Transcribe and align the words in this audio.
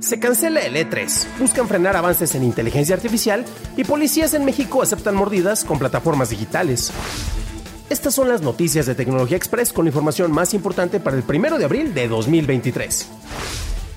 Se 0.00 0.18
cancela 0.18 0.60
el 0.60 0.76
E3, 0.76 1.26
buscan 1.38 1.68
frenar 1.68 1.94
avances 1.94 2.34
en 2.34 2.42
inteligencia 2.42 2.94
artificial 2.94 3.44
y 3.76 3.84
policías 3.84 4.32
en 4.32 4.46
México 4.46 4.80
aceptan 4.80 5.14
mordidas 5.14 5.62
con 5.62 5.78
plataformas 5.78 6.30
digitales. 6.30 6.90
Estas 7.90 8.14
son 8.14 8.28
las 8.30 8.40
noticias 8.40 8.86
de 8.86 8.94
Tecnología 8.94 9.36
Express 9.36 9.74
con 9.74 9.86
información 9.86 10.32
más 10.32 10.54
importante 10.54 11.00
para 11.00 11.18
el 11.18 11.24
1 11.28 11.58
de 11.58 11.64
abril 11.66 11.92
de 11.92 12.08
2023. 12.08 13.10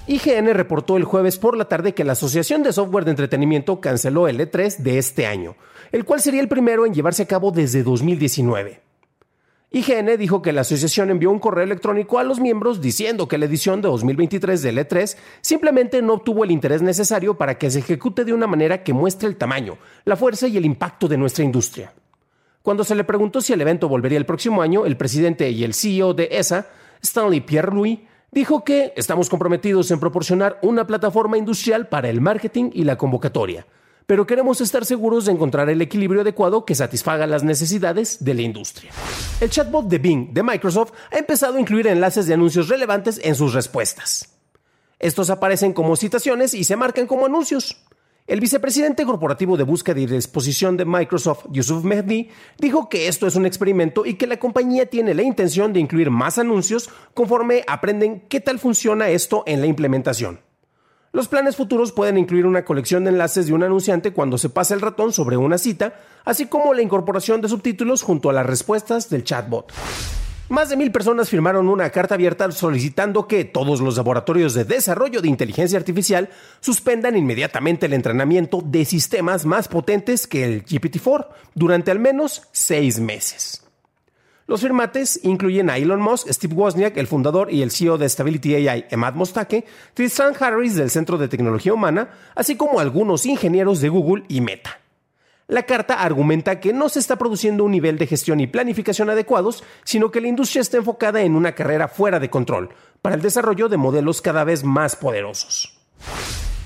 IGN 0.08 0.54
reportó 0.54 0.98
el 0.98 1.06
jueves 1.06 1.38
por 1.38 1.56
la 1.56 1.70
tarde 1.70 1.94
que 1.94 2.04
la 2.04 2.14
Asociación 2.14 2.64
de 2.64 2.74
Software 2.74 3.06
de 3.06 3.12
Entretenimiento 3.12 3.80
canceló 3.80 4.28
el 4.28 4.42
E3 4.42 4.78
de 4.80 4.98
este 4.98 5.26
año, 5.26 5.56
el 5.94 6.04
cual 6.04 6.20
sería 6.20 6.42
el 6.42 6.50
primero 6.50 6.86
en 6.86 6.94
llevarse 6.94 7.24
a 7.24 7.28
cabo 7.28 7.52
desde 7.52 7.82
2019. 7.82 8.93
IGN 9.76 10.20
dijo 10.20 10.44
que 10.44 10.52
la 10.52 10.62
asociación 10.62 11.10
envió 11.10 11.32
un 11.32 11.40
correo 11.40 11.64
electrónico 11.64 12.20
a 12.20 12.24
los 12.24 12.40
miembros 12.40 12.80
diciendo 12.80 13.28
que 13.28 13.40
la 13.40 13.46
edición 13.46 13.82
de 13.82 13.88
2023 13.88 14.62
del 14.62 14.78
E3 14.78 15.18
simplemente 15.42 16.00
no 16.04 16.14
obtuvo 16.14 16.44
el 16.44 16.52
interés 16.52 16.84
necesario 16.84 17.40
para 17.40 17.58
que 17.58 17.72
se 17.72 17.80
ejecute 17.80 18.24
de 18.24 18.34
una 18.34 18.46
manera 18.46 18.84
que 18.84 18.94
muestre 18.94 19.28
el 19.28 19.36
tamaño, 19.36 19.80
la 20.06 20.16
fuerza 20.16 20.48
y 20.48 20.58
el 20.58 20.66
impacto 20.66 21.08
de 21.08 21.18
nuestra 21.18 21.44
industria. 21.44 21.92
Cuando 22.62 22.84
se 22.84 22.94
le 22.94 23.04
preguntó 23.04 23.42
si 23.42 23.52
el 23.52 23.62
evento 23.62 23.90
volvería 23.90 24.20
el 24.20 24.28
próximo 24.28 24.62
año, 24.62 24.86
el 24.86 24.96
presidente 24.96 25.50
y 25.50 25.64
el 25.64 25.74
CEO 25.74 26.14
de 26.14 26.30
ESA, 26.30 26.68
Stanley 27.02 27.42
Pierre-Louis, 27.42 27.98
dijo 28.32 28.64
que 28.64 28.94
estamos 28.96 29.28
comprometidos 29.28 29.90
en 29.90 30.00
proporcionar 30.00 30.60
una 30.62 30.86
plataforma 30.86 31.40
industrial 31.40 31.88
para 31.88 32.10
el 32.10 32.22
marketing 32.22 32.70
y 32.74 32.84
la 32.84 33.00
convocatoria 33.00 33.66
pero 34.06 34.26
queremos 34.26 34.62
estar 34.62 34.86
seguros 34.86 35.26
de 35.26 35.32
encontrar 35.32 35.70
el 35.70 35.82
equilibrio 35.82 36.22
adecuado 36.22 36.66
que 36.66 36.76
satisfaga 36.76 37.28
las 37.28 37.44
necesidades 37.44 38.24
de 38.24 38.34
la 38.34 38.42
industria. 38.42 38.92
El 39.40 39.50
chatbot 39.50 39.88
de 39.88 39.98
Bing 39.98 40.34
de 40.34 40.44
Microsoft 40.44 40.94
ha 41.12 41.18
empezado 41.18 41.58
a 41.58 41.60
incluir 41.62 41.88
enlaces 41.88 42.26
de 42.26 42.34
anuncios 42.34 42.70
relevantes 42.70 43.20
en 43.24 43.36
sus 43.36 43.54
respuestas. 43.54 44.30
Estos 45.00 45.30
aparecen 45.30 45.74
como 45.74 45.96
citaciones 45.96 46.54
y 46.54 46.64
se 46.64 46.76
marcan 46.76 47.08
como 47.08 47.26
anuncios. 47.26 47.78
El 48.26 48.40
vicepresidente 48.40 49.04
corporativo 49.04 49.58
de 49.58 49.66
búsqueda 49.66 50.00
y 50.00 50.06
disposición 50.06 50.78
de 50.78 50.86
Microsoft, 50.86 51.48
Yusuf 51.52 51.84
Mehdi, 51.84 52.30
dijo 52.58 52.88
que 52.88 53.10
esto 53.10 53.28
es 53.28 53.36
un 53.36 53.46
experimento 53.46 54.06
y 54.06 54.14
que 54.14 54.28
la 54.28 54.38
compañía 54.38 54.86
tiene 54.86 55.14
la 55.14 55.24
intención 55.24 55.74
de 55.74 55.82
incluir 55.82 56.10
más 56.10 56.38
anuncios 56.38 56.90
conforme 57.14 57.66
aprenden 57.68 58.22
qué 58.30 58.40
tal 58.40 58.60
funciona 58.60 59.10
esto 59.10 59.44
en 59.46 59.60
la 59.60 59.68
implementación. 59.68 60.40
Los 61.14 61.28
planes 61.28 61.56
futuros 61.56 61.92
pueden 61.92 62.18
incluir 62.18 62.48
una 62.48 62.66
colección 62.66 63.04
de 63.04 63.12
enlaces 63.12 63.46
de 63.46 63.54
un 63.54 63.62
anunciante 63.62 64.14
cuando 64.14 64.40
se 64.40 64.50
pasa 64.50 64.74
el 64.74 64.82
ratón 64.82 65.14
sobre 65.14 65.38
una 65.38 65.60
cita, 65.60 65.94
así 66.26 66.48
como 66.48 66.74
la 66.74 66.82
incorporación 66.82 67.40
de 67.40 67.50
subtítulos 67.50 68.02
junto 68.02 68.32
a 68.32 68.34
las 68.34 68.48
respuestas 68.48 69.12
del 69.12 69.24
chatbot. 69.24 69.72
Más 70.50 70.70
de 70.70 70.76
mil 70.76 70.92
personas 70.92 71.30
firmaron 71.30 71.70
una 71.70 71.92
carta 71.92 72.16
abierta 72.16 72.52
solicitando 72.52 73.28
que 73.28 73.46
todos 73.46 73.80
los 73.80 73.96
laboratorios 73.96 74.56
de 74.56 74.66
desarrollo 74.66 75.22
de 75.22 75.28
inteligencia 75.28 75.78
artificial 75.78 76.30
suspendan 76.62 77.16
inmediatamente 77.16 77.86
el 77.86 77.94
entrenamiento 77.94 78.64
de 78.66 78.84
sistemas 78.84 79.46
más 79.46 79.68
potentes 79.68 80.26
que 80.26 80.44
el 80.46 80.66
GPT-4 80.66 81.28
durante 81.54 81.92
al 81.92 82.00
menos 82.00 82.42
seis 82.52 83.00
meses. 83.00 83.63
Los 84.46 84.62
firmantes 84.62 85.22
incluyen 85.24 85.70
a 85.70 85.78
Elon 85.78 86.02
Musk, 86.02 86.28
Steve 86.30 86.54
Wozniak, 86.54 86.98
el 86.98 87.08
fundador 87.08 87.52
y 87.52 87.62
el 87.62 87.72
CEO 87.72 87.98
de 87.98 88.10
Stability 88.10 88.56
AI, 88.68 88.86
Emad 88.90 89.14
Mostake, 89.14 89.66
Tristan 89.94 90.34
Harris 90.38 90.76
del 90.76 90.90
Centro 90.90 91.18
de 91.18 91.30
Tecnología 91.30 91.74
Humana, 91.74 92.10
así 92.36 92.58
como 92.58 92.80
algunos 92.80 93.26
ingenieros 93.26 93.80
de 93.80 93.90
Google 93.90 94.26
y 94.28 94.42
Meta. 94.42 94.80
La 95.48 95.64
carta 95.64 96.02
argumenta 96.02 96.60
que 96.60 96.74
no 96.74 96.90
se 96.90 97.00
está 97.00 97.18
produciendo 97.18 97.64
un 97.64 97.72
nivel 97.72 97.98
de 97.98 98.08
gestión 98.08 98.40
y 98.40 98.48
planificación 98.48 99.10
adecuados, 99.10 99.64
sino 99.84 100.12
que 100.12 100.22
la 100.22 100.28
industria 100.28 100.62
está 100.62 100.78
enfocada 100.78 101.22
en 101.22 101.36
una 101.36 101.54
carrera 101.54 101.88
fuera 101.88 102.20
de 102.20 102.30
control, 102.30 102.70
para 103.02 103.16
el 103.16 103.22
desarrollo 103.22 103.70
de 103.70 103.78
modelos 103.78 104.22
cada 104.22 104.44
vez 104.44 104.64
más 104.64 104.96
poderosos. 104.96 105.78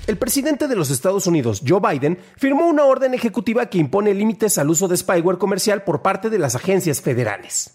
El 0.08 0.16
presidente 0.16 0.68
de 0.68 0.74
los 0.74 0.88
Estados 0.88 1.26
Unidos, 1.26 1.62
Joe 1.68 1.82
Biden, 1.86 2.18
firmó 2.38 2.66
una 2.66 2.86
orden 2.86 3.12
ejecutiva 3.12 3.66
que 3.66 3.76
impone 3.76 4.14
límites 4.14 4.56
al 4.56 4.70
uso 4.70 4.88
de 4.88 4.96
spyware 4.96 5.36
comercial 5.36 5.84
por 5.84 6.00
parte 6.00 6.30
de 6.30 6.38
las 6.38 6.54
agencias 6.54 7.02
federales. 7.02 7.74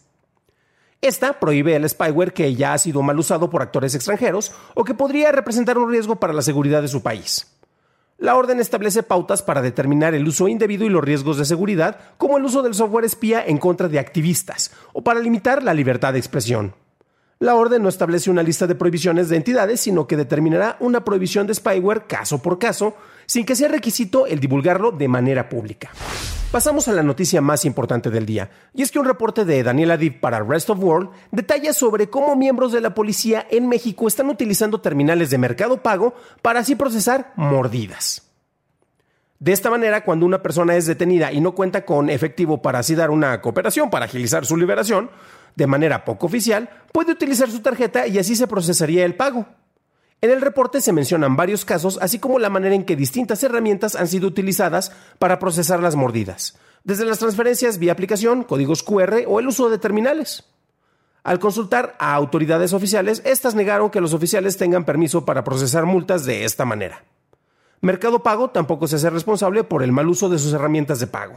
Esta 0.99 1.39
prohíbe 1.39 1.75
el 1.75 1.87
spyware 1.87 2.33
que 2.33 2.55
ya 2.55 2.73
ha 2.73 2.79
sido 2.79 3.03
mal 3.03 3.19
usado 3.19 3.51
por 3.51 3.61
actores 3.61 3.93
extranjeros 3.93 4.51
o 4.73 4.83
que 4.83 4.95
podría 4.95 5.31
representar 5.31 5.77
un 5.77 5.91
riesgo 5.91 6.15
para 6.15 6.33
la 6.33 6.41
seguridad 6.41 6.81
de 6.81 6.87
su 6.87 7.03
país. 7.03 7.55
La 8.17 8.33
orden 8.33 8.59
establece 8.59 9.03
pautas 9.03 9.43
para 9.43 9.61
determinar 9.61 10.15
el 10.15 10.27
uso 10.27 10.47
indebido 10.47 10.85
y 10.85 10.89
los 10.89 11.03
riesgos 11.03 11.37
de 11.37 11.45
seguridad, 11.45 11.99
como 12.17 12.39
el 12.39 12.45
uso 12.45 12.63
del 12.63 12.73
software 12.73 13.05
espía 13.05 13.45
en 13.45 13.59
contra 13.59 13.89
de 13.89 13.99
activistas, 13.99 14.71
o 14.91 15.03
para 15.03 15.19
limitar 15.19 15.61
la 15.61 15.75
libertad 15.75 16.13
de 16.13 16.19
expresión. 16.19 16.73
La 17.43 17.55
orden 17.55 17.83
no 17.83 17.89
establece 17.89 18.31
una 18.31 18.41
lista 18.41 18.67
de 18.67 18.75
prohibiciones 18.75 19.27
de 19.27 19.35
entidades, 19.35 19.81
sino 19.81 20.07
que 20.07 20.15
determinará 20.15 20.77
una 20.79 21.03
prohibición 21.03 21.45
de 21.45 21.53
spyware 21.53 22.07
caso 22.07 22.41
por 22.41 22.57
caso, 22.57 22.95
sin 23.25 23.45
que 23.45 23.57
sea 23.57 23.67
requisito 23.67 24.25
el 24.27 24.39
divulgarlo 24.39 24.93
de 24.93 25.09
manera 25.09 25.49
pública. 25.49 25.89
Pasamos 26.53 26.87
a 26.87 26.93
la 26.93 27.03
noticia 27.03 27.41
más 27.41 27.65
importante 27.65 28.09
del 28.09 28.25
día, 28.25 28.49
y 28.73 28.81
es 28.81 28.91
que 28.91 28.99
un 28.99 29.03
reporte 29.03 29.43
de 29.43 29.61
Daniel 29.61 29.91
Adib 29.91 30.21
para 30.21 30.41
Rest 30.41 30.69
of 30.69 30.81
World 30.81 31.09
detalla 31.31 31.73
sobre 31.73 32.09
cómo 32.09 32.37
miembros 32.37 32.71
de 32.71 32.79
la 32.79 32.95
policía 32.95 33.45
en 33.51 33.67
México 33.67 34.07
están 34.07 34.29
utilizando 34.29 34.79
terminales 34.79 35.29
de 35.29 35.37
mercado 35.37 35.83
pago 35.83 36.15
para 36.41 36.61
así 36.61 36.75
procesar 36.75 37.33
mordidas. 37.35 38.23
De 39.39 39.51
esta 39.51 39.69
manera, 39.69 40.05
cuando 40.05 40.25
una 40.25 40.41
persona 40.41 40.77
es 40.77 40.85
detenida 40.85 41.33
y 41.33 41.41
no 41.41 41.53
cuenta 41.53 41.83
con 41.83 42.09
efectivo 42.09 42.61
para 42.61 42.79
así 42.79 42.95
dar 42.95 43.09
una 43.09 43.41
cooperación 43.41 43.89
para 43.89 44.05
agilizar 44.05 44.45
su 44.45 44.55
liberación, 44.55 45.09
de 45.55 45.67
manera 45.67 46.05
poco 46.05 46.27
oficial, 46.27 46.69
puede 46.91 47.11
utilizar 47.11 47.49
su 47.49 47.61
tarjeta 47.61 48.07
y 48.07 48.17
así 48.17 48.35
se 48.35 48.47
procesaría 48.47 49.05
el 49.05 49.15
pago. 49.15 49.45
En 50.21 50.31
el 50.31 50.41
reporte 50.41 50.79
se 50.79 50.93
mencionan 50.93 51.35
varios 51.35 51.65
casos, 51.65 51.99
así 52.01 52.17
como 52.17 52.39
la 52.39 52.49
manera 52.49 52.75
en 52.75 52.85
que 52.85 52.95
distintas 52.95 53.43
herramientas 53.43 53.95
han 53.95 54.07
sido 54.07 54.27
utilizadas 54.27 54.93
para 55.19 55.37
procesar 55.37 55.81
las 55.81 55.97
mordidas, 55.97 56.57
desde 56.83 57.03
las 57.05 57.19
transferencias 57.19 57.77
vía 57.77 57.91
aplicación, 57.91 58.43
códigos 58.43 58.83
QR 58.83 59.25
o 59.27 59.39
el 59.39 59.47
uso 59.47 59.69
de 59.69 59.79
terminales. 59.79 60.45
Al 61.23 61.39
consultar 61.39 61.95
a 61.99 62.13
autoridades 62.15 62.73
oficiales, 62.73 63.21
estas 63.25 63.55
negaron 63.55 63.89
que 63.89 64.01
los 64.01 64.13
oficiales 64.13 64.57
tengan 64.57 64.85
permiso 64.85 65.25
para 65.25 65.43
procesar 65.43 65.85
multas 65.85 66.25
de 66.25 66.45
esta 66.45 66.65
manera. 66.65 67.03
Mercado 67.81 68.23
Pago 68.23 68.49
tampoco 68.49 68.87
se 68.87 68.95
hace 68.95 69.09
responsable 69.09 69.65
por 69.65 69.83
el 69.83 69.91
mal 69.91 70.07
uso 70.07 70.29
de 70.29 70.39
sus 70.39 70.53
herramientas 70.53 71.01
de 71.01 71.07
pago. 71.07 71.35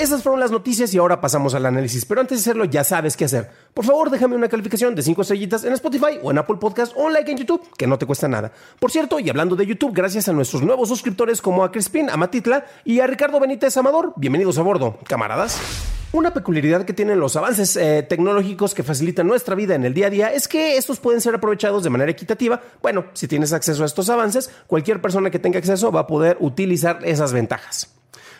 Esas 0.00 0.22
fueron 0.22 0.38
las 0.38 0.52
noticias 0.52 0.94
y 0.94 0.98
ahora 0.98 1.20
pasamos 1.20 1.56
al 1.56 1.66
análisis. 1.66 2.04
Pero 2.04 2.20
antes 2.20 2.38
de 2.38 2.42
hacerlo, 2.42 2.64
ya 2.66 2.84
sabes 2.84 3.16
qué 3.16 3.24
hacer. 3.24 3.50
Por 3.74 3.84
favor, 3.84 4.10
déjame 4.10 4.36
una 4.36 4.48
calificación 4.48 4.94
de 4.94 5.02
5 5.02 5.22
estrellitas 5.22 5.64
en 5.64 5.72
Spotify 5.72 6.20
o 6.22 6.30
en 6.30 6.38
Apple 6.38 6.58
Podcast 6.60 6.92
o 6.96 7.06
un 7.06 7.12
like 7.12 7.28
en 7.28 7.36
YouTube, 7.36 7.68
que 7.76 7.88
no 7.88 7.98
te 7.98 8.06
cuesta 8.06 8.28
nada. 8.28 8.52
Por 8.78 8.92
cierto, 8.92 9.18
y 9.18 9.28
hablando 9.28 9.56
de 9.56 9.66
YouTube, 9.66 9.92
gracias 9.92 10.28
a 10.28 10.32
nuestros 10.32 10.62
nuevos 10.62 10.88
suscriptores 10.88 11.42
como 11.42 11.64
a 11.64 11.72
Crispin, 11.72 12.10
a 12.10 12.16
Matitla 12.16 12.64
y 12.84 13.00
a 13.00 13.08
Ricardo 13.08 13.40
Benítez 13.40 13.76
Amador. 13.76 14.12
Bienvenidos 14.14 14.56
a 14.58 14.62
bordo, 14.62 15.00
camaradas. 15.08 15.58
Una 16.12 16.32
peculiaridad 16.32 16.84
que 16.84 16.92
tienen 16.92 17.18
los 17.18 17.34
avances 17.34 17.76
eh, 17.76 18.06
tecnológicos 18.08 18.74
que 18.74 18.84
facilitan 18.84 19.26
nuestra 19.26 19.56
vida 19.56 19.74
en 19.74 19.84
el 19.84 19.94
día 19.94 20.06
a 20.06 20.10
día 20.10 20.32
es 20.32 20.46
que 20.46 20.76
estos 20.76 21.00
pueden 21.00 21.20
ser 21.20 21.34
aprovechados 21.34 21.82
de 21.82 21.90
manera 21.90 22.12
equitativa. 22.12 22.62
Bueno, 22.80 23.06
si 23.14 23.26
tienes 23.26 23.52
acceso 23.52 23.82
a 23.82 23.86
estos 23.86 24.08
avances, 24.10 24.48
cualquier 24.68 25.02
persona 25.02 25.28
que 25.30 25.40
tenga 25.40 25.58
acceso 25.58 25.90
va 25.90 26.02
a 26.02 26.06
poder 26.06 26.36
utilizar 26.38 27.00
esas 27.02 27.32
ventajas. 27.32 27.97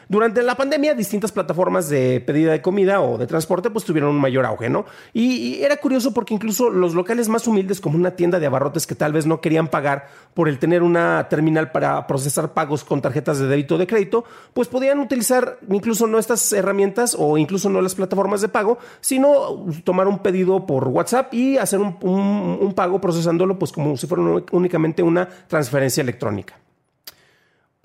Durante 0.08 0.42
la 0.42 0.56
pandemia, 0.56 0.94
distintas 0.94 1.32
plataformas 1.32 1.90
de 1.90 2.22
pedida 2.22 2.52
de 2.52 2.62
comida 2.62 3.02
o 3.02 3.18
de 3.18 3.26
transporte 3.26 3.68
pues 3.68 3.84
tuvieron 3.84 4.10
un 4.10 4.20
mayor 4.20 4.46
auge, 4.46 4.70
¿no? 4.70 4.86
Y, 5.12 5.62
era 5.62 5.76
curioso 5.76 6.14
porque 6.14 6.32
incluso 6.32 6.70
los 6.70 6.94
locales 6.94 7.28
más 7.28 7.46
humildes, 7.46 7.80
como 7.80 7.96
una 7.98 8.12
tienda 8.12 8.38
de 8.38 8.46
abarrotes 8.46 8.86
que 8.86 8.94
tal 8.94 9.12
vez 9.12 9.26
no 9.26 9.42
querían 9.42 9.68
pagar 9.68 10.08
por 10.32 10.48
el 10.48 10.58
tener 10.58 10.82
una 10.82 11.26
terminal 11.28 11.72
para 11.72 12.06
procesar 12.06 12.54
pagos 12.54 12.84
con 12.84 13.02
tarjetas 13.02 13.38
de 13.38 13.48
débito 13.48 13.74
o 13.74 13.78
de 13.78 13.86
crédito, 13.86 14.24
pues 14.54 14.68
podían 14.68 14.98
utilizar 14.98 15.58
incluso 15.68 16.06
no 16.06 16.18
estas 16.18 16.54
herramientas 16.54 17.14
o 17.18 17.36
incluso 17.36 17.68
no 17.68 17.82
las 17.82 17.94
plataformas 17.94 18.40
de 18.40 18.48
pago, 18.48 18.78
sino 19.00 19.66
tomar 19.84 20.08
un 20.08 20.20
pedido 20.20 20.64
por 20.64 20.88
WhatsApp 20.88 21.34
y 21.34 21.58
hacer 21.58 21.80
un, 21.80 22.72
pago 22.74 23.00
procesándolo 23.00 23.58
pues 23.58 23.72
como 23.72 23.96
si 23.96 24.06
fuera 24.06 24.22
únicamente 24.52 25.02
una 25.02 25.28
transferencia 25.48 26.00
electrónica. 26.00 26.54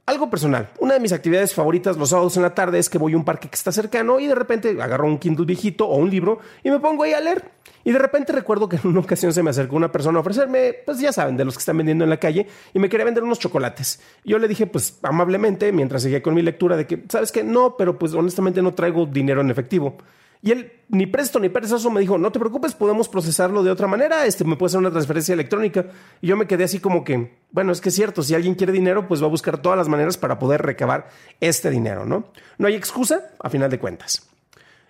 Algo 0.06 0.30
personal. 0.30 0.70
Una 0.80 0.96
de 0.96 1.00
mis 1.00 1.14
actividades 1.14 1.54
favoritas 1.54 1.96
los 1.96 2.10
sábados 2.10 2.36
en 2.36 2.44
la 2.44 2.54
tarde 2.54 2.78
es 2.78 2.90
que 2.90 2.98
voy 2.98 3.14
a 3.14 3.18
un 3.18 3.24
parque 3.24 3.48
que 3.48 3.56
está 3.56 3.72
cercano 3.72 4.20
y 4.20 4.28
de 4.28 4.36
repente 4.36 4.70
agarro 4.82 5.08
un 5.08 5.18
Kindle 5.18 5.46
viejito 5.46 5.88
o 5.88 5.96
un 5.96 6.10
libro 6.10 6.40
y 6.62 6.72
me 6.72 6.80
pongo 6.82 7.04
ahí 7.04 7.14
a 7.14 7.22
leer. 7.22 7.52
Y 7.86 7.94
de 7.94 8.00
repente 8.00 8.34
recuerdo 8.34 8.68
que 8.68 8.76
en 8.76 8.88
una 8.88 9.00
ocasión 9.00 9.32
se 9.32 9.42
me 9.42 9.52
acercó 9.52 9.78
una 9.78 9.94
persona 9.94 10.18
a 10.18 10.22
ofrecerme, 10.22 10.74
pues 10.86 11.00
ya 11.00 11.14
saben, 11.14 11.38
de 11.38 11.46
los 11.46 11.56
que 11.56 11.60
están 11.60 11.78
vendiendo 11.78 12.04
en 12.04 12.10
la 12.10 12.18
calle 12.18 12.48
y 12.74 12.80
me 12.80 12.90
quería 12.90 13.06
vender 13.06 13.24
unos 13.24 13.40
chocolates. 13.40 14.02
yo 14.26 14.40
le 14.40 14.50
dije, 14.50 14.68
pues 14.68 15.00
amablemente, 15.04 15.72
mientras 15.72 16.02
seguía 16.04 16.22
con 16.22 16.34
mi 16.34 16.42
lectura, 16.42 16.76
de 16.76 16.86
que, 16.86 17.06
¿sabes 17.08 17.32
qué? 17.32 17.46
No, 17.46 17.78
pero 17.78 17.98
pues 17.98 18.14
honestamente 18.14 18.62
no 18.62 18.74
traigo 18.74 19.06
dinero 19.06 19.40
en 19.40 19.52
efectivo. 19.52 19.96
Y 20.44 20.52
él, 20.52 20.74
ni 20.90 21.08
presto 21.08 21.40
ni 21.40 21.48
perezoso, 21.48 21.90
me 21.90 22.02
dijo, 22.02 22.18
no 22.18 22.30
te 22.30 22.38
preocupes, 22.38 22.76
podemos 22.76 23.08
procesarlo 23.08 23.64
de 23.64 23.72
otra 23.72 23.88
manera, 23.88 24.26
este, 24.26 24.44
me 24.44 24.58
puede 24.58 24.72
hacer 24.72 24.80
una 24.80 24.92
transferencia 24.92 25.32
electrónica. 25.32 25.86
Y 26.22 26.28
yo 26.28 26.36
me 26.36 26.48
quedé 26.48 26.66
así 26.66 26.80
como 26.80 27.06
que, 27.06 27.38
bueno, 27.52 27.72
es 27.72 27.80
que 27.80 27.88
es 27.88 27.96
cierto, 27.96 28.22
si 28.22 28.36
alguien 28.36 28.56
quiere 28.56 28.74
dinero, 28.74 29.08
pues 29.08 29.22
va 29.22 29.28
a 29.28 29.30
buscar 29.30 29.60
todas 29.60 29.78
las 29.78 29.88
maneras 29.88 30.18
para 30.18 30.40
poder 30.40 30.62
recabar 30.62 31.08
este 31.40 31.70
dinero, 31.70 32.06
¿no? 32.06 32.26
No 32.58 32.68
hay 32.68 32.76
excusa, 32.76 33.32
a 33.40 33.50
final 33.50 33.72
de 33.72 33.80
cuentas. 33.80 34.30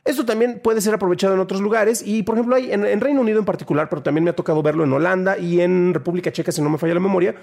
Esto 0.03 0.25
también 0.25 0.59
puede 0.59 0.81
ser 0.81 0.95
aprovechado 0.95 1.35
en 1.35 1.39
otros 1.39 1.61
lugares 1.61 2.01
y, 2.03 2.23
por 2.23 2.33
ejemplo, 2.33 2.55
hay 2.55 2.71
en, 2.71 2.83
en 2.83 2.99
Reino 2.99 3.21
Unido 3.21 3.37
en 3.37 3.45
particular, 3.45 3.89
pero 3.89 4.01
también 4.01 4.23
me 4.23 4.31
ha 4.31 4.35
tocado 4.35 4.63
verlo 4.63 4.83
en 4.85 4.91
Holanda 4.91 5.37
y 5.37 5.61
en 5.61 5.93
República 5.93 6.31
Checa, 6.31 6.51
si 6.51 6.63
no 6.63 6.69
me 6.71 6.79
falla 6.79 6.95
la 6.95 6.99
memoria, 6.99 7.35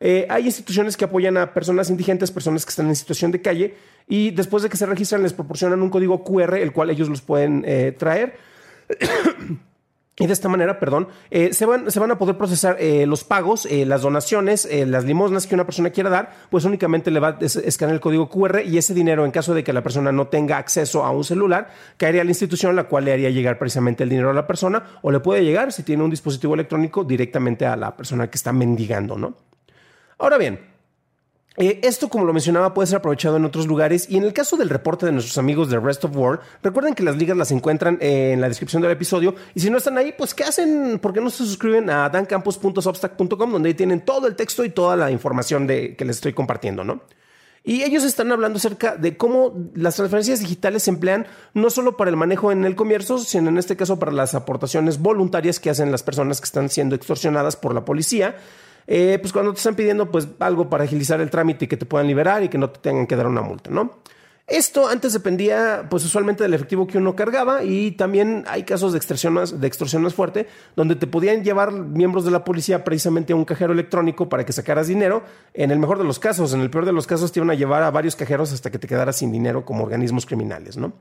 eh, 0.00 0.26
hay 0.28 0.46
instituciones 0.46 0.96
que 0.96 1.04
apoyan 1.04 1.36
a 1.36 1.54
personas 1.54 1.90
indigentes, 1.90 2.30
personas 2.30 2.64
que 2.64 2.70
están 2.70 2.88
en 2.88 2.96
situación 2.96 3.32
de 3.32 3.42
calle, 3.42 3.74
y 4.06 4.30
después 4.30 4.62
de 4.62 4.68
que 4.68 4.76
se 4.76 4.86
registran 4.86 5.22
les 5.22 5.32
proporcionan 5.32 5.82
un 5.82 5.90
código 5.90 6.22
QR, 6.22 6.56
el 6.56 6.72
cual 6.72 6.90
ellos 6.90 7.08
los 7.08 7.22
pueden 7.22 7.64
eh, 7.66 7.94
traer. 7.96 8.36
Y 10.18 10.26
de 10.26 10.32
esta 10.32 10.48
manera, 10.48 10.80
perdón, 10.80 11.08
eh, 11.30 11.52
se, 11.52 11.66
van, 11.66 12.10
a 12.10 12.18
poder 12.18 12.38
procesar 12.38 12.78
los 12.80 13.22
pagos, 13.22 13.68
las 13.70 14.00
donaciones, 14.00 14.66
las 14.86 15.04
limosnas 15.04 15.46
que 15.46 15.54
una 15.54 15.66
persona 15.66 15.90
quiera 15.90 16.08
dar, 16.08 16.32
pues 16.48 16.64
únicamente 16.64 17.10
le 17.10 17.20
va 17.20 17.36
a 17.38 17.44
escanear 17.44 17.96
el 17.96 18.00
código 18.00 18.30
QR 18.30 18.62
y 18.64 18.78
ese 18.78 18.94
dinero, 18.94 19.26
en 19.26 19.30
caso 19.30 19.52
de 19.52 19.62
que 19.62 19.74
la 19.74 19.82
persona 19.82 20.12
no 20.12 20.28
tenga 20.28 20.56
acceso 20.56 21.04
a 21.04 21.10
un 21.10 21.22
celular, 21.22 21.68
caería 21.98 22.22
a 22.22 22.24
la 22.24 22.30
institución, 22.30 22.74
la 22.74 22.84
cual 22.84 23.04
le 23.04 23.12
haría 23.12 23.28
llegar 23.28 23.58
precisamente 23.58 24.04
el 24.04 24.08
dinero 24.08 24.30
a 24.30 24.32
la 24.32 24.46
persona, 24.46 24.84
o 25.02 25.10
le 25.10 25.20
puede 25.20 25.44
llegar, 25.44 25.70
si 25.70 25.82
tiene 25.82 26.02
un 26.02 26.08
dispositivo 26.08 26.54
electrónico, 26.54 27.04
directamente 27.04 27.66
a 27.66 27.76
la 27.76 27.94
persona 27.94 28.30
que 28.30 28.36
está 28.36 28.54
mendigando, 28.54 29.18
¿no? 29.18 29.34
Ahora 30.18 30.38
bien, 30.38 30.60
eh, 31.58 31.80
esto, 31.82 32.08
como 32.08 32.26
lo 32.26 32.34
mencionaba, 32.34 32.74
puede 32.74 32.86
ser 32.86 32.98
aprovechado 32.98 33.38
en 33.38 33.44
otros 33.46 33.66
lugares 33.66 34.08
y 34.10 34.18
en 34.18 34.24
el 34.24 34.34
caso 34.34 34.56
del 34.56 34.68
reporte 34.68 35.06
de 35.06 35.12
nuestros 35.12 35.38
amigos 35.38 35.70
de 35.70 35.80
Rest 35.80 36.04
of 36.04 36.14
World, 36.14 36.40
recuerden 36.62 36.94
que 36.94 37.02
las 37.02 37.16
ligas 37.16 37.36
las 37.36 37.50
encuentran 37.50 37.96
en 38.00 38.40
la 38.42 38.48
descripción 38.48 38.82
del 38.82 38.90
episodio 38.90 39.34
y 39.54 39.60
si 39.60 39.70
no 39.70 39.78
están 39.78 39.96
ahí, 39.96 40.14
pues 40.16 40.34
¿qué 40.34 40.44
hacen? 40.44 40.98
¿Por 40.98 41.14
qué 41.14 41.20
no 41.20 41.30
se 41.30 41.38
suscriben 41.38 41.88
a 41.88 42.10
dancampus.substack.com 42.10 43.52
donde 43.52 43.68
ahí 43.70 43.74
tienen 43.74 44.02
todo 44.02 44.26
el 44.26 44.36
texto 44.36 44.64
y 44.64 44.70
toda 44.70 44.96
la 44.96 45.10
información 45.10 45.66
de, 45.66 45.96
que 45.96 46.04
les 46.04 46.16
estoy 46.16 46.34
compartiendo, 46.34 46.84
¿no? 46.84 47.00
Y 47.64 47.82
ellos 47.82 48.04
están 48.04 48.30
hablando 48.30 48.58
acerca 48.58 48.94
de 48.94 49.16
cómo 49.16 49.52
las 49.74 49.96
transferencias 49.96 50.38
digitales 50.38 50.84
se 50.84 50.90
emplean 50.90 51.26
no 51.52 51.68
solo 51.68 51.96
para 51.96 52.10
el 52.10 52.16
manejo 52.16 52.52
en 52.52 52.64
el 52.64 52.76
comercio, 52.76 53.18
sino 53.18 53.48
en 53.48 53.58
este 53.58 53.76
caso 53.76 53.98
para 53.98 54.12
las 54.12 54.36
aportaciones 54.36 55.00
voluntarias 55.00 55.58
que 55.58 55.70
hacen 55.70 55.90
las 55.90 56.04
personas 56.04 56.40
que 56.40 56.44
están 56.44 56.68
siendo 56.68 56.94
extorsionadas 56.94 57.56
por 57.56 57.74
la 57.74 57.84
policía 57.84 58.36
eh, 58.86 59.18
pues 59.20 59.32
cuando 59.32 59.52
te 59.52 59.58
están 59.58 59.74
pidiendo 59.74 60.10
pues 60.10 60.28
algo 60.38 60.68
para 60.68 60.84
agilizar 60.84 61.20
el 61.20 61.30
trámite 61.30 61.64
y 61.64 61.68
que 61.68 61.76
te 61.76 61.86
puedan 61.86 62.06
liberar 62.06 62.42
y 62.42 62.48
que 62.48 62.58
no 62.58 62.70
te 62.70 62.80
tengan 62.80 63.06
que 63.06 63.16
dar 63.16 63.26
una 63.26 63.42
multa, 63.42 63.70
¿no? 63.70 63.98
Esto 64.46 64.86
antes 64.86 65.12
dependía, 65.12 65.88
pues 65.90 66.04
usualmente 66.04 66.44
del 66.44 66.54
efectivo 66.54 66.86
que 66.86 66.98
uno 66.98 67.16
cargaba 67.16 67.64
y 67.64 67.90
también 67.90 68.44
hay 68.46 68.62
casos 68.62 68.92
de 68.92 68.98
extorsión 68.98 69.32
más, 69.32 69.60
de 69.60 69.66
extorsión 69.66 70.02
más 70.02 70.14
fuerte 70.14 70.46
donde 70.76 70.94
te 70.94 71.08
podían 71.08 71.42
llevar 71.42 71.72
miembros 71.72 72.24
de 72.24 72.30
la 72.30 72.44
policía 72.44 72.84
precisamente 72.84 73.32
a 73.32 73.36
un 73.36 73.44
cajero 73.44 73.72
electrónico 73.72 74.28
para 74.28 74.46
que 74.46 74.52
sacaras 74.52 74.86
dinero. 74.86 75.24
En 75.52 75.72
el 75.72 75.80
mejor 75.80 75.98
de 75.98 76.04
los 76.04 76.20
casos, 76.20 76.54
en 76.54 76.60
el 76.60 76.70
peor 76.70 76.84
de 76.84 76.92
los 76.92 77.08
casos 77.08 77.32
te 77.32 77.40
iban 77.40 77.50
a 77.50 77.54
llevar 77.54 77.82
a 77.82 77.90
varios 77.90 78.14
cajeros 78.14 78.52
hasta 78.52 78.70
que 78.70 78.78
te 78.78 78.86
quedaras 78.86 79.16
sin 79.16 79.32
dinero 79.32 79.64
como 79.64 79.82
organismos 79.82 80.26
criminales, 80.26 80.76
¿no? 80.76 80.92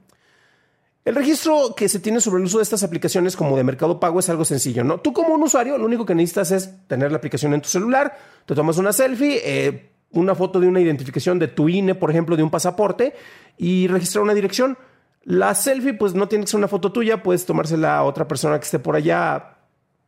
El 1.05 1.13
registro 1.13 1.75
que 1.77 1.87
se 1.87 1.99
tiene 1.99 2.19
sobre 2.19 2.39
el 2.39 2.45
uso 2.45 2.57
de 2.57 2.63
estas 2.63 2.81
aplicaciones 2.81 3.35
como 3.35 3.55
de 3.55 3.63
mercado 3.63 3.99
pago 3.99 4.19
es 4.19 4.27
algo 4.27 4.43
sencillo, 4.43 4.83
¿no? 4.83 4.99
Tú 4.99 5.13
como 5.13 5.35
un 5.35 5.43
usuario 5.43 5.77
lo 5.77 5.85
único 5.85 6.03
que 6.03 6.15
necesitas 6.15 6.49
es 6.49 6.87
tener 6.87 7.11
la 7.11 7.17
aplicación 7.17 7.53
en 7.53 7.61
tu 7.61 7.69
celular, 7.69 8.17
te 8.47 8.55
tomas 8.55 8.79
una 8.79 8.91
selfie, 8.91 9.39
eh, 9.45 9.91
una 10.13 10.33
foto 10.33 10.59
de 10.59 10.67
una 10.67 10.81
identificación 10.81 11.37
de 11.37 11.47
tu 11.47 11.69
INE, 11.69 11.93
por 11.93 12.09
ejemplo, 12.09 12.35
de 12.35 12.41
un 12.41 12.49
pasaporte 12.49 13.13
y 13.55 13.87
registrar 13.87 14.23
una 14.23 14.33
dirección. 14.33 14.79
La 15.23 15.53
selfie, 15.53 15.93
pues 15.93 16.15
no 16.15 16.27
tiene 16.27 16.45
que 16.45 16.49
ser 16.49 16.57
una 16.57 16.67
foto 16.67 16.91
tuya, 16.91 17.21
puedes 17.21 17.45
tomársela 17.45 17.97
a 17.97 18.03
otra 18.03 18.27
persona 18.27 18.57
que 18.57 18.65
esté 18.65 18.79
por 18.79 18.95
allá, 18.95 19.57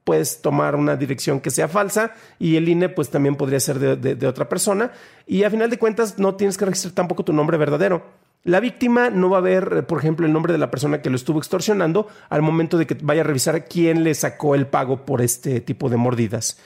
puedes 0.04 0.42
tomar 0.42 0.76
una 0.76 0.96
dirección 0.96 1.42
que 1.42 1.52
sea 1.52 1.68
falsa 1.68 2.14
y 2.40 2.56
el 2.56 2.68
INE 2.68 2.90
pues 2.90 3.12
también 3.12 3.36
podría 3.36 3.60
ser 3.60 3.78
de, 3.78 4.16
de 4.16 4.28
otra 4.28 4.50
persona 4.50 4.92
y 5.28 5.44
a 5.44 5.52
final 5.52 5.70
de 5.70 5.78
cuentas 5.78 6.18
no 6.18 6.34
tienes 6.34 6.58
que 6.58 6.66
registrar 6.66 6.94
tampoco 6.94 7.24
tu 7.24 7.34
nombre 7.34 7.58
verdadero. 7.58 8.27
La 8.48 8.62
víctima 8.62 9.10
no 9.10 9.30
va 9.30 9.40
a 9.40 9.42
ver, 9.42 9.74
eh, 9.76 9.84
por 9.84 10.00
ejemplo, 10.00 10.26
el 10.26 10.32
nombre 10.32 10.54
de 10.54 10.58
la 10.58 10.72
persona 10.72 11.02
que 11.02 11.10
lo 11.10 11.18
estuvo 11.18 11.38
extorsionando 11.38 12.08
al 12.30 12.42
momento 12.42 12.78
de 12.78 12.88
que 12.88 12.98
vaya 13.02 13.20
a 13.20 13.26
revisar 13.26 13.66
quién 13.66 14.06
le 14.06 14.16
sacó 14.16 14.56
el 14.56 14.68
pago 14.68 15.04
por 15.04 15.22
este 15.22 15.60
tipo 15.60 15.90
de 15.90 15.98
mordidas. 15.98 16.58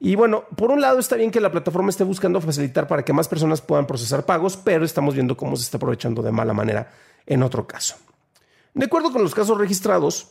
Y 0.00 0.16
bueno, 0.16 0.44
por 0.54 0.70
un 0.70 0.82
lado 0.82 0.98
está 0.98 1.16
bien 1.16 1.30
que 1.30 1.40
la 1.40 1.50
plataforma 1.50 1.88
esté 1.88 2.04
buscando 2.04 2.42
facilitar 2.42 2.86
para 2.86 3.06
que 3.06 3.14
más 3.14 3.26
personas 3.26 3.62
puedan 3.62 3.86
procesar 3.86 4.26
pagos, 4.26 4.58
pero 4.58 4.84
estamos 4.84 5.14
viendo 5.14 5.34
cómo 5.34 5.56
se 5.56 5.62
está 5.62 5.78
aprovechando 5.78 6.20
de 6.20 6.30
mala 6.30 6.52
manera 6.52 6.90
en 7.24 7.42
otro 7.42 7.66
caso. 7.66 7.96
De 8.74 8.84
acuerdo 8.84 9.10
con 9.10 9.22
los 9.22 9.34
casos 9.34 9.56
registrados, 9.56 10.28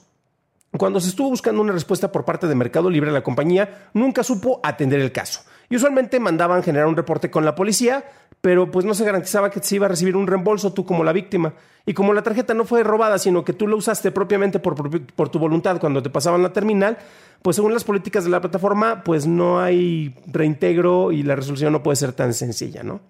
cuando 0.77 0.99
se 0.99 1.09
estuvo 1.09 1.29
buscando 1.29 1.61
una 1.61 1.73
respuesta 1.73 2.11
por 2.11 2.25
parte 2.25 2.47
de 2.47 2.55
Mercado 2.55 2.89
Libre, 2.89 3.11
la 3.11 3.23
compañía 3.23 3.89
nunca 3.93 4.23
supo 4.23 4.59
atender 4.63 4.99
el 4.99 5.11
caso. 5.11 5.41
Y 5.69 5.75
usualmente 5.75 6.19
mandaban 6.19 6.63
generar 6.63 6.87
un 6.87 6.95
reporte 6.95 7.31
con 7.31 7.45
la 7.45 7.55
policía, 7.55 8.03
pero 8.41 8.71
pues 8.71 8.85
no 8.85 8.93
se 8.93 9.05
garantizaba 9.05 9.49
que 9.49 9.61
se 9.61 9.75
iba 9.75 9.85
a 9.85 9.89
recibir 9.89 10.15
un 10.15 10.27
reembolso 10.27 10.73
tú 10.73 10.85
como 10.85 11.03
la 11.03 11.13
víctima. 11.13 11.53
Y 11.85 11.93
como 11.93 12.13
la 12.13 12.21
tarjeta 12.21 12.53
no 12.53 12.65
fue 12.65 12.83
robada, 12.83 13.17
sino 13.17 13.43
que 13.43 13.53
tú 13.53 13.67
la 13.67 13.75
usaste 13.75 14.11
propiamente 14.11 14.59
por, 14.59 14.75
por, 15.13 15.29
tu 15.29 15.39
voluntad 15.39 15.79
cuando 15.79 16.03
te 16.03 16.09
pasaban 16.09 16.43
la 16.43 16.53
terminal, 16.53 16.97
pues 17.41 17.55
según 17.55 17.73
las 17.73 17.83
políticas 17.83 18.23
de 18.23 18.29
la 18.29 18.41
plataforma, 18.41 19.03
pues 19.03 19.25
no 19.25 19.59
hay 19.59 20.15
reintegro 20.27 21.11
y 21.11 21.23
la 21.23 21.35
resolución 21.35 21.73
no 21.73 21.83
puede 21.83 21.95
ser 21.95 22.13
tan 22.13 22.33
sencilla, 22.33 22.83
¿no? 22.83 23.01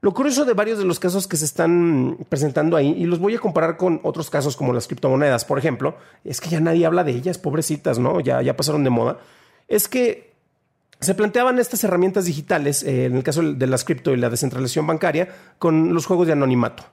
Lo 0.00 0.14
curioso 0.14 0.44
de 0.44 0.52
varios 0.54 0.78
de 0.78 0.84
los 0.84 1.00
casos 1.00 1.26
que 1.26 1.36
se 1.36 1.44
están 1.44 2.18
presentando 2.28 2.76
ahí, 2.76 2.94
y 2.96 3.04
los 3.04 3.18
voy 3.18 3.34
a 3.34 3.40
comparar 3.40 3.76
con 3.76 4.00
otros 4.04 4.30
casos 4.30 4.56
como 4.56 4.72
las 4.72 4.86
criptomonedas, 4.86 5.44
por 5.44 5.58
ejemplo, 5.58 5.96
es 6.24 6.40
que 6.40 6.50
ya 6.50 6.60
nadie 6.60 6.86
habla 6.86 7.02
de 7.02 7.12
ellas, 7.12 7.38
pobrecitas, 7.38 7.98
¿no? 7.98 8.20
Ya, 8.20 8.40
ya 8.40 8.56
pasaron 8.56 8.84
de 8.84 8.90
moda. 8.90 9.18
Es 9.66 9.88
que 9.88 10.34
se 11.00 11.14
planteaban 11.14 11.58
estas 11.58 11.82
herramientas 11.82 12.26
digitales, 12.26 12.84
eh, 12.84 13.06
en 13.06 13.16
el 13.16 13.24
caso 13.24 13.42
de 13.42 13.66
las 13.66 13.84
cripto 13.84 14.12
y 14.12 14.16
la 14.16 14.30
descentralización 14.30 14.86
bancaria, 14.86 15.28
con 15.58 15.92
los 15.92 16.06
juegos 16.06 16.28
de 16.28 16.34
anonimato. 16.34 16.84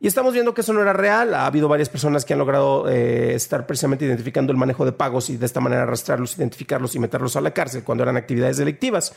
Y 0.00 0.06
estamos 0.06 0.32
viendo 0.34 0.52
que 0.52 0.62
eso 0.62 0.72
no 0.72 0.82
era 0.82 0.92
real. 0.92 1.34
Ha 1.34 1.46
habido 1.46 1.68
varias 1.68 1.88
personas 1.88 2.24
que 2.24 2.32
han 2.32 2.38
logrado 2.38 2.88
eh, 2.88 3.34
estar 3.34 3.66
precisamente 3.66 4.04
identificando 4.04 4.52
el 4.52 4.58
manejo 4.58 4.84
de 4.84 4.92
pagos 4.92 5.30
y 5.30 5.36
de 5.36 5.46
esta 5.46 5.60
manera 5.60 5.84
arrastrarlos, 5.84 6.36
identificarlos 6.36 6.94
y 6.94 6.98
meterlos 6.98 7.36
a 7.36 7.40
la 7.40 7.52
cárcel 7.52 7.84
cuando 7.84 8.04
eran 8.04 8.16
actividades 8.16 8.56
delictivas. 8.56 9.14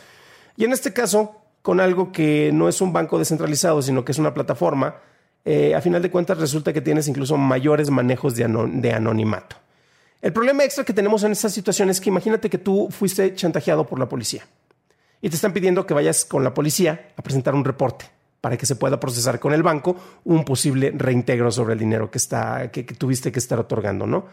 Y 0.55 0.63
en 0.63 0.71
este 0.71 0.93
caso, 0.93 1.41
con 1.67 1.81
algo 1.81 2.13
que 2.13 2.49
no 2.53 2.69
es 2.69 2.79
un 2.79 2.93
banco 2.93 3.19
descentralizado, 3.19 3.81
sino 3.81 4.05
que 4.05 4.13
es 4.13 4.17
una 4.19 4.33
plataforma, 4.33 5.01
eh, 5.43 5.75
a 5.75 5.81
final 5.81 6.01
de 6.01 6.09
cuentas 6.09 6.37
resulta 6.37 6.71
que 6.71 6.79
tienes 6.79 7.09
incluso 7.09 7.35
mayores 7.35 7.89
manejos 7.89 8.35
de 8.37 8.93
anonimato. 8.93 9.57
El 10.21 10.31
problema 10.31 10.63
extra 10.63 10.85
que 10.85 10.93
tenemos 10.93 11.23
en 11.23 11.33
esta 11.33 11.49
situación 11.49 11.89
es 11.89 11.99
que 11.99 12.07
imagínate 12.07 12.49
que 12.49 12.57
tú 12.57 12.87
fuiste 12.89 13.35
chantajeado 13.35 13.85
por 13.85 13.99
la 13.99 14.07
policía 14.07 14.47
y 15.21 15.27
te 15.27 15.35
están 15.35 15.51
pidiendo 15.51 15.85
que 15.85 15.93
vayas 15.93 16.23
con 16.23 16.41
la 16.41 16.53
policía 16.53 17.09
a 17.17 17.21
presentar 17.21 17.53
un 17.53 17.65
reporte 17.65 18.05
para 18.39 18.55
que 18.55 18.65
se 18.65 18.77
pueda 18.77 18.97
procesar 18.97 19.37
con 19.41 19.51
el 19.51 19.61
banco 19.61 19.97
un 20.23 20.45
posible 20.45 20.93
reintegro 20.95 21.51
sobre 21.51 21.73
el 21.73 21.79
dinero 21.79 22.09
que, 22.09 22.17
está, 22.17 22.71
que, 22.71 22.83
tuviste 22.83 23.29
que 23.29 23.39
estar 23.39 23.59
otorgando, 23.59 24.07
¿no? 24.07 24.27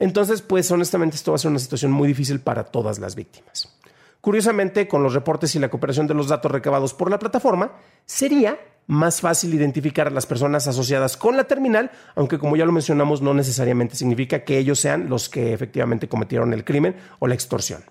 Entonces, 0.00 0.42
pues 0.42 0.68
honestamente 0.72 1.14
esto 1.14 1.30
va 1.30 1.36
a 1.36 1.38
ser 1.38 1.52
una 1.52 1.60
situación 1.60 1.92
muy 1.92 2.08
difícil 2.08 2.40
para 2.40 2.64
todas 2.64 2.98
las 2.98 3.14
víctimas. 3.14 3.76
Curiosamente, 4.20 4.86
con 4.86 5.02
los 5.02 5.14
reportes 5.14 5.54
y 5.54 5.58
la 5.58 5.70
cooperación 5.70 6.06
de 6.06 6.14
los 6.14 6.28
datos 6.28 6.52
recabados 6.52 6.92
por 6.92 7.10
la 7.10 7.18
plataforma, 7.18 7.72
sería 8.04 8.58
más 8.86 9.20
fácil 9.20 9.54
identificar 9.54 10.08
a 10.08 10.10
las 10.10 10.26
personas 10.26 10.66
asociadas 10.66 11.16
con 11.16 11.36
la 11.36 11.44
terminal, 11.44 11.90
aunque 12.16 12.38
como 12.38 12.56
ya 12.56 12.66
lo 12.66 12.72
mencionamos, 12.72 13.22
no 13.22 13.32
necesariamente 13.32 13.94
significa 13.94 14.44
que 14.44 14.58
ellos 14.58 14.80
sean 14.80 15.08
los 15.08 15.28
que 15.28 15.52
efectivamente 15.52 16.08
cometieron 16.08 16.52
el 16.52 16.64
crimen 16.64 16.96
o 17.20 17.28
la 17.28 17.34
extorsión. 17.34 17.82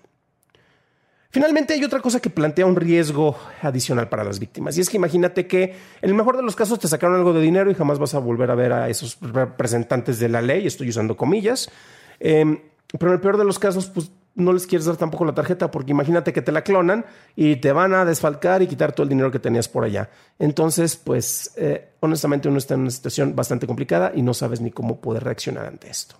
Finalmente 1.32 1.74
hay 1.74 1.84
otra 1.84 2.00
cosa 2.00 2.20
que 2.20 2.28
plantea 2.28 2.66
un 2.66 2.74
riesgo 2.74 3.36
adicional 3.62 4.08
para 4.08 4.24
las 4.24 4.40
víctimas 4.40 4.76
y 4.76 4.80
es 4.80 4.90
que 4.90 4.96
imagínate 4.96 5.46
que 5.46 5.62
en 6.02 6.10
el 6.10 6.14
mejor 6.14 6.36
de 6.36 6.42
los 6.42 6.56
casos 6.56 6.80
te 6.80 6.88
sacaron 6.88 7.16
algo 7.16 7.32
de 7.32 7.40
dinero 7.40 7.70
y 7.70 7.74
jamás 7.74 8.00
vas 8.00 8.14
a 8.14 8.18
volver 8.18 8.50
a 8.50 8.56
ver 8.56 8.72
a 8.72 8.88
esos 8.88 9.16
representantes 9.20 10.18
de 10.18 10.28
la 10.28 10.42
ley, 10.42 10.66
estoy 10.66 10.88
usando 10.88 11.16
comillas, 11.16 11.70
em, 12.18 12.58
pero 12.98 13.12
en 13.12 13.14
el 13.14 13.20
peor 13.20 13.38
de 13.38 13.44
los 13.44 13.60
casos 13.60 13.86
pues 13.86 14.10
no 14.40 14.52
les 14.52 14.66
quieres 14.66 14.86
dar 14.86 14.96
tampoco 14.96 15.24
la 15.24 15.34
tarjeta 15.34 15.70
porque 15.70 15.92
imagínate 15.92 16.32
que 16.32 16.42
te 16.42 16.52
la 16.52 16.62
clonan 16.62 17.04
y 17.36 17.56
te 17.56 17.72
van 17.72 17.94
a 17.94 18.04
desfalcar 18.04 18.62
y 18.62 18.66
quitar 18.66 18.92
todo 18.92 19.04
el 19.04 19.08
dinero 19.08 19.30
que 19.30 19.38
tenías 19.38 19.68
por 19.68 19.84
allá. 19.84 20.10
Entonces 20.38 20.96
pues 20.96 21.52
eh, 21.56 21.90
honestamente 22.00 22.48
uno 22.48 22.58
está 22.58 22.74
en 22.74 22.80
una 22.80 22.90
situación 22.90 23.36
bastante 23.36 23.66
complicada 23.66 24.12
y 24.14 24.22
no 24.22 24.34
sabes 24.34 24.60
ni 24.60 24.70
cómo 24.70 25.00
poder 25.00 25.24
reaccionar 25.24 25.66
ante 25.66 25.90
esto. 25.90 26.16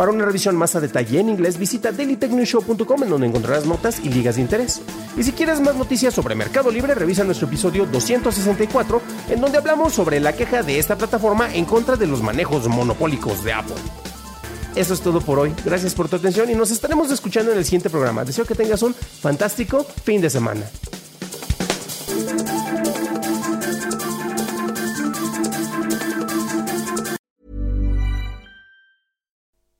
Para 0.00 0.12
una 0.12 0.24
revisión 0.24 0.56
más 0.56 0.74
a 0.76 0.80
detalle 0.80 1.20
en 1.20 1.28
inglés, 1.28 1.58
visita 1.58 1.92
dailytechnewshow.com 1.92 3.02
en 3.02 3.10
donde 3.10 3.26
encontrarás 3.26 3.66
notas 3.66 4.00
y 4.00 4.08
ligas 4.08 4.36
de 4.36 4.40
interés. 4.40 4.80
Y 5.14 5.22
si 5.24 5.32
quieres 5.32 5.60
más 5.60 5.76
noticias 5.76 6.14
sobre 6.14 6.34
Mercado 6.34 6.70
Libre, 6.70 6.94
revisa 6.94 7.22
nuestro 7.22 7.48
episodio 7.48 7.84
264, 7.84 9.02
en 9.28 9.42
donde 9.42 9.58
hablamos 9.58 9.92
sobre 9.92 10.18
la 10.18 10.32
queja 10.32 10.62
de 10.62 10.78
esta 10.78 10.96
plataforma 10.96 11.54
en 11.54 11.66
contra 11.66 11.96
de 11.96 12.06
los 12.06 12.22
manejos 12.22 12.66
monopólicos 12.66 13.44
de 13.44 13.52
Apple. 13.52 14.09
Eso 14.74 14.94
es 14.94 15.00
todo 15.00 15.20
por 15.20 15.38
hoy. 15.38 15.52
Gracias 15.64 15.94
por 15.94 16.08
tu 16.08 16.16
atención 16.16 16.48
y 16.50 16.54
nos 16.54 16.70
estaremos 16.70 17.10
escuchando 17.10 17.52
en 17.52 17.58
el 17.58 17.64
siguiente 17.64 17.90
programa. 17.90 18.24
Deseo 18.24 18.44
que 18.44 18.54
tengas 18.54 18.82
un 18.82 18.94
fantástico 18.94 19.84
fin 20.04 20.20
de 20.20 20.30
semana. 20.30 20.62